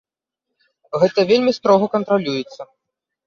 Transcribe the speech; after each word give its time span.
Гэта 1.03 1.25
вельмі 1.31 1.53
строга 1.59 1.85
кантралюецца. 1.97 2.61